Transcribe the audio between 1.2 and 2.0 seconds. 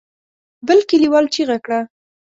چيغه کړه.